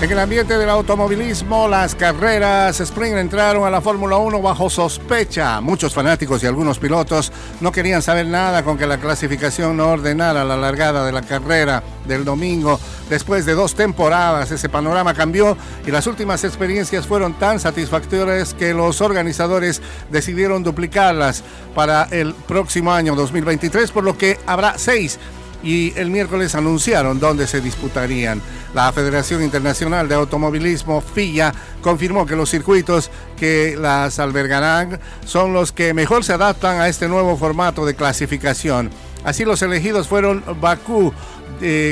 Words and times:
En 0.00 0.12
el 0.12 0.18
ambiente 0.20 0.56
del 0.56 0.70
automovilismo, 0.70 1.66
las 1.66 1.96
carreras 1.96 2.78
Spring 2.78 3.14
entraron 3.16 3.66
a 3.66 3.70
la 3.70 3.80
Fórmula 3.80 4.16
1 4.16 4.40
bajo 4.40 4.70
sospecha. 4.70 5.60
Muchos 5.60 5.92
fanáticos 5.92 6.40
y 6.40 6.46
algunos 6.46 6.78
pilotos 6.78 7.32
no 7.60 7.72
querían 7.72 8.00
saber 8.00 8.26
nada 8.26 8.62
con 8.62 8.78
que 8.78 8.86
la 8.86 8.98
clasificación 8.98 9.76
no 9.76 9.88
ordenara 9.88 10.44
la 10.44 10.56
largada 10.56 11.04
de 11.04 11.10
la 11.10 11.22
carrera 11.22 11.82
del 12.06 12.24
domingo. 12.24 12.78
Después 13.10 13.44
de 13.44 13.54
dos 13.54 13.74
temporadas, 13.74 14.52
ese 14.52 14.68
panorama 14.68 15.14
cambió 15.14 15.56
y 15.84 15.90
las 15.90 16.06
últimas 16.06 16.44
experiencias 16.44 17.04
fueron 17.04 17.34
tan 17.34 17.58
satisfactorias 17.58 18.54
que 18.54 18.74
los 18.74 19.00
organizadores 19.00 19.82
decidieron 20.12 20.62
duplicarlas 20.62 21.42
para 21.74 22.04
el 22.12 22.34
próximo 22.34 22.92
año 22.92 23.16
2023, 23.16 23.90
por 23.90 24.04
lo 24.04 24.16
que 24.16 24.38
habrá 24.46 24.78
seis 24.78 25.18
y 25.62 25.92
el 25.98 26.10
miércoles 26.10 26.54
anunciaron 26.54 27.20
dónde 27.20 27.46
se 27.46 27.60
disputarían. 27.60 28.40
La 28.74 28.92
Federación 28.92 29.42
Internacional 29.42 30.08
de 30.08 30.14
Automovilismo, 30.14 31.00
FIA, 31.00 31.52
confirmó 31.80 32.26
que 32.26 32.36
los 32.36 32.50
circuitos 32.50 33.10
que 33.36 33.76
las 33.78 34.18
albergarán 34.18 35.00
son 35.24 35.52
los 35.52 35.72
que 35.72 35.94
mejor 35.94 36.24
se 36.24 36.32
adaptan 36.32 36.80
a 36.80 36.88
este 36.88 37.08
nuevo 37.08 37.36
formato 37.36 37.86
de 37.86 37.94
clasificación. 37.94 38.90
Así 39.24 39.44
los 39.44 39.62
elegidos 39.62 40.06
fueron 40.06 40.44
Bakú, 40.60 41.12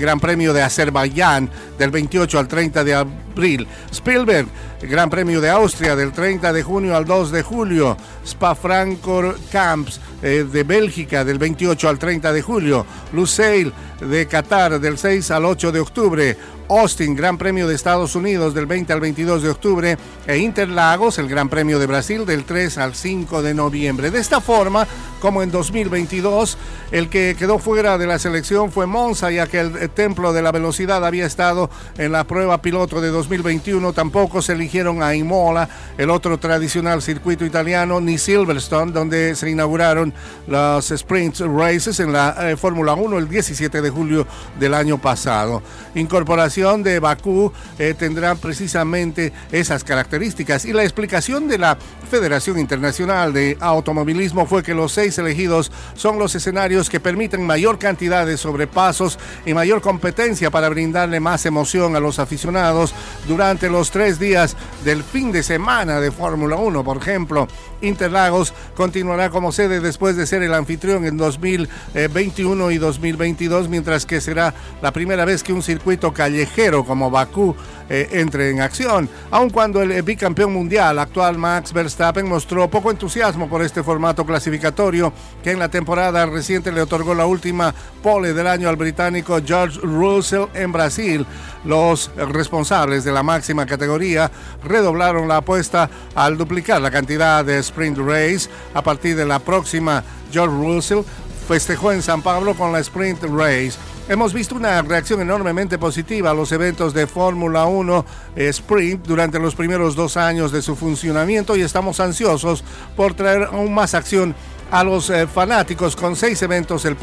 Gran 0.00 0.18
Premio 0.20 0.52
de 0.52 0.62
Azerbaiyán 0.62 1.48
del 1.78 1.90
28 1.90 2.38
al 2.38 2.48
30 2.48 2.84
de 2.84 2.94
abril. 2.94 3.66
Spielberg, 3.92 4.46
Gran 4.82 5.10
Premio 5.10 5.40
de 5.40 5.50
Austria 5.50 5.94
del 5.94 6.12
30 6.12 6.52
de 6.52 6.62
junio 6.62 6.96
al 6.96 7.04
2 7.04 7.30
de 7.30 7.42
julio. 7.42 7.96
Spa-Francorchamps 8.24 10.00
eh, 10.22 10.46
de 10.50 10.64
Bélgica 10.64 11.24
del 11.24 11.38
28 11.38 11.88
al 11.88 11.98
30 11.98 12.32
de 12.32 12.42
julio. 12.42 12.86
Lusail 13.12 13.72
de 14.00 14.26
Qatar 14.26 14.80
del 14.80 14.98
6 14.98 15.30
al 15.30 15.44
8 15.44 15.72
de 15.72 15.80
octubre. 15.80 16.36
Austin, 16.68 17.14
Gran 17.14 17.36
Premio 17.36 17.68
de 17.68 17.74
Estados 17.74 18.14
Unidos 18.14 18.54
del 18.54 18.66
20 18.66 18.92
al 18.92 19.00
22 19.00 19.42
de 19.42 19.50
octubre 19.50 19.98
e 20.26 20.38
Interlagos, 20.38 21.18
el 21.18 21.28
Gran 21.28 21.48
Premio 21.48 21.78
de 21.78 21.86
Brasil 21.86 22.24
del 22.24 22.44
3 22.44 22.78
al 22.78 22.94
5 22.94 23.42
de 23.42 23.52
noviembre. 23.52 24.10
De 24.10 24.18
esta 24.18 24.40
forma, 24.40 24.86
como 25.20 25.42
en 25.42 25.50
2022, 25.50 26.56
el 26.90 27.08
que 27.08 27.36
quedó 27.38 27.58
fuera 27.58 27.98
de 27.98 28.06
la 28.06 28.18
selección 28.18 28.72
fue 28.72 28.86
Monza, 28.86 29.30
que 29.46 29.60
el 29.60 29.90
Templo 29.90 30.32
de 30.32 30.42
la 30.42 30.52
Velocidad 30.52 31.04
había 31.04 31.26
estado 31.26 31.70
en 31.98 32.12
la 32.12 32.24
prueba 32.24 32.62
piloto 32.62 33.00
de 33.00 33.08
2021. 33.08 33.92
Tampoco 33.92 34.42
se 34.42 34.52
eligieron 34.52 35.02
a 35.02 35.14
Imola, 35.14 35.68
el 35.98 36.10
otro 36.10 36.38
tradicional 36.38 37.02
circuito 37.02 37.44
italiano, 37.44 38.00
ni 38.00 38.18
Silverstone, 38.18 38.92
donde 38.92 39.34
se 39.34 39.50
inauguraron 39.50 40.12
los 40.46 40.90
Sprint 40.90 41.40
Races 41.40 42.00
en 42.00 42.12
la 42.12 42.50
eh, 42.50 42.56
Fórmula 42.56 42.94
1 42.94 43.18
el 43.18 43.28
17 43.28 43.82
de 43.82 43.90
julio 43.90 44.26
del 44.58 44.74
año 44.74 44.98
pasado. 44.98 45.62
Incorporación 45.94 46.82
de 46.82 46.98
Bakú 46.98 47.52
eh, 47.78 47.94
tendrá 47.98 48.34
precisamente 48.34 49.32
esas 49.50 49.84
características. 49.84 50.64
Y 50.64 50.72
la 50.72 50.82
explicación 50.82 51.48
de 51.48 51.58
la 51.58 51.76
Federación 52.10 52.58
Internacional 52.58 53.32
de 53.32 53.56
Automovilismo 53.60 54.46
fue 54.46 54.62
que 54.62 54.74
los 54.74 54.92
seis 54.92 55.18
elegidos 55.18 55.72
son 55.94 56.18
los 56.18 56.34
escenarios 56.34 56.90
que 56.90 57.00
permiten 57.00 57.46
mayor 57.46 57.78
cantidad 57.78 58.26
de 58.26 58.36
sobrepasos 58.36 59.18
y 59.46 59.54
mayor 59.54 59.80
competencia 59.80 60.50
para 60.50 60.68
brindarle 60.68 61.20
más 61.20 61.46
emoción 61.46 61.96
a 61.96 62.00
los 62.00 62.18
aficionados 62.18 62.94
durante 63.26 63.68
los 63.68 63.90
tres 63.90 64.18
días 64.18 64.56
del 64.84 65.02
fin 65.02 65.32
de 65.32 65.42
semana 65.42 66.00
de 66.00 66.10
Fórmula 66.10 66.56
1, 66.56 66.84
por 66.84 66.96
ejemplo. 66.96 67.48
Interlagos 67.80 68.54
continuará 68.76 69.30
como 69.30 69.52
sede 69.52 69.80
después 69.80 70.16
de 70.16 70.26
ser 70.26 70.42
el 70.42 70.54
anfitrión 70.54 71.04
en 71.04 71.16
2021 71.16 72.70
y 72.70 72.78
2022, 72.78 73.68
mientras 73.68 74.06
que 74.06 74.20
será 74.20 74.54
la 74.80 74.92
primera 74.92 75.24
vez 75.24 75.42
que 75.42 75.52
un 75.52 75.62
circuito 75.62 76.12
callejero 76.12 76.84
como 76.84 77.10
Bakú 77.10 77.54
eh, 77.88 78.08
entre 78.12 78.50
en 78.50 78.60
acción, 78.60 79.08
aun 79.30 79.50
cuando 79.50 79.82
el 79.82 80.02
bicampeón 80.02 80.52
mundial 80.52 80.98
actual 80.98 81.36
Max 81.36 81.72
Verstappen 81.72 82.28
mostró 82.28 82.70
poco 82.70 82.90
entusiasmo 82.90 83.48
por 83.48 83.62
este 83.62 83.82
formato 83.82 84.24
clasificatorio 84.24 85.12
que 85.42 85.50
en 85.50 85.58
la 85.58 85.68
temporada 85.68 86.24
reciente 86.26 86.72
le 86.72 86.80
otorgó 86.80 87.14
la 87.14 87.26
última 87.26 87.74
pole 88.02 88.32
del 88.32 88.46
año 88.46 88.68
al 88.68 88.76
británico 88.76 89.21
George 89.44 89.78
Russell 89.82 90.46
en 90.54 90.72
Brasil. 90.72 91.26
Los 91.64 92.10
responsables 92.16 93.04
de 93.04 93.12
la 93.12 93.22
máxima 93.22 93.66
categoría 93.66 94.30
redoblaron 94.64 95.28
la 95.28 95.38
apuesta 95.38 95.88
al 96.14 96.36
duplicar 96.36 96.80
la 96.80 96.90
cantidad 96.90 97.44
de 97.44 97.58
sprint 97.58 97.98
race 97.98 98.50
a 98.74 98.82
partir 98.82 99.16
de 99.16 99.26
la 99.26 99.38
próxima. 99.38 100.02
George 100.32 100.56
Russell 100.56 101.02
festejó 101.46 101.92
en 101.92 102.02
San 102.02 102.22
Pablo 102.22 102.54
con 102.54 102.72
la 102.72 102.80
sprint 102.80 103.22
race 103.24 103.78
Hemos 104.08 104.32
visto 104.32 104.56
una 104.56 104.82
reacción 104.82 105.20
enormemente 105.20 105.78
positiva 105.78 106.30
a 106.30 106.34
los 106.34 106.50
eventos 106.50 106.92
de 106.92 107.06
Fórmula 107.06 107.66
1 107.66 108.04
eh, 108.34 108.48
Sprint 108.48 109.06
durante 109.06 109.38
los 109.38 109.54
primeros 109.54 109.94
dos 109.94 110.16
años 110.16 110.50
de 110.50 110.60
su 110.60 110.74
funcionamiento 110.74 111.56
y 111.56 111.62
estamos 111.62 112.00
ansiosos 112.00 112.64
por 112.96 113.14
traer 113.14 113.44
aún 113.44 113.72
más 113.72 113.94
acción 113.94 114.34
a 114.72 114.82
los 114.82 115.08
eh, 115.08 115.28
fanáticos 115.28 115.94
con 115.94 116.16
seis 116.16 116.42
eventos 116.42 116.84
el 116.84 116.96